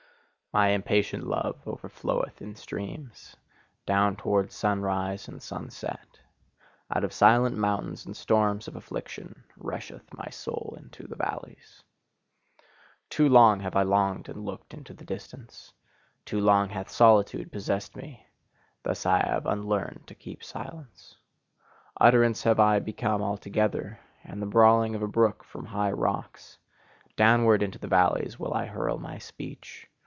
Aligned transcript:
My 0.53 0.71
impatient 0.71 1.25
love 1.25 1.63
overfloweth 1.65 2.41
in 2.41 2.57
streams, 2.57 3.37
down 3.85 4.17
towards 4.17 4.53
sunrise 4.53 5.29
and 5.29 5.41
sunset. 5.41 6.19
Out 6.93 7.05
of 7.05 7.13
silent 7.13 7.55
mountains 7.55 8.05
and 8.05 8.17
storms 8.17 8.67
of 8.67 8.75
affliction, 8.75 9.45
rusheth 9.55 10.13
my 10.13 10.27
soul 10.29 10.73
into 10.77 11.07
the 11.07 11.15
valleys. 11.15 11.83
Too 13.09 13.29
long 13.29 13.61
have 13.61 13.77
I 13.77 13.83
longed 13.83 14.27
and 14.27 14.43
looked 14.43 14.73
into 14.73 14.93
the 14.93 15.05
distance. 15.05 15.71
Too 16.25 16.41
long 16.41 16.67
hath 16.67 16.89
solitude 16.89 17.49
possessed 17.49 17.95
me: 17.95 18.25
thus 18.83 19.05
have 19.05 19.47
I 19.47 19.53
unlearned 19.53 20.05
to 20.07 20.15
keep 20.15 20.43
silence. 20.43 21.15
Utterance 21.95 22.43
have 22.43 22.59
I 22.59 22.79
become 22.79 23.21
altogether, 23.23 24.01
and 24.21 24.41
the 24.41 24.45
brawling 24.47 24.95
of 24.95 25.01
a 25.01 25.07
brook 25.07 25.45
from 25.45 25.67
high 25.67 25.91
rocks: 25.93 26.57
downward 27.15 27.63
into 27.63 27.79
the 27.79 27.87
valleys 27.87 28.37
will 28.37 28.53
I 28.53 28.65
hurl 28.65 28.99
my 28.99 29.17
speech. 29.17 29.87